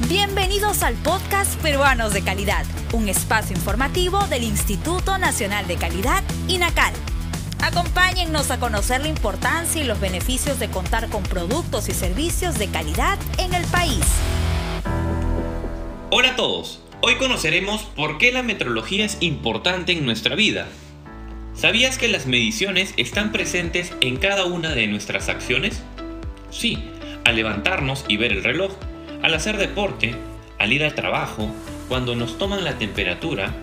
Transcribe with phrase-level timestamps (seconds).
[0.00, 6.92] Bienvenidos al podcast Peruanos de Calidad, un espacio informativo del Instituto Nacional de Calidad, INACAL.
[7.62, 12.68] Acompáñennos a conocer la importancia y los beneficios de contar con productos y servicios de
[12.68, 14.04] calidad en el país.
[16.10, 20.66] Hola a todos, hoy conoceremos por qué la metrología es importante en nuestra vida.
[21.54, 25.82] ¿Sabías que las mediciones están presentes en cada una de nuestras acciones?
[26.50, 26.82] Sí,
[27.24, 28.72] al levantarnos y ver el reloj,
[29.22, 30.14] al hacer deporte,
[30.58, 31.48] al ir al trabajo,
[31.88, 33.54] cuando nos toman la temperatura,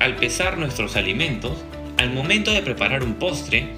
[0.00, 1.52] al pesar nuestros alimentos,
[1.98, 3.68] al momento de preparar un postre,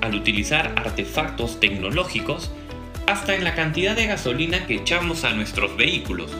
[0.00, 2.50] al utilizar artefactos tecnológicos,
[3.06, 6.30] hasta en la cantidad de gasolina que echamos a nuestros vehículos.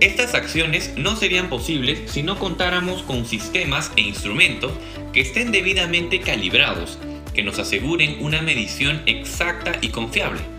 [0.00, 4.72] Estas acciones no serían posibles si no contáramos con sistemas e instrumentos
[5.12, 6.98] que estén debidamente calibrados,
[7.34, 10.57] que nos aseguren una medición exacta y confiable.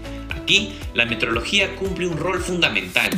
[0.50, 3.12] Aquí, la metrología cumple un rol fundamental.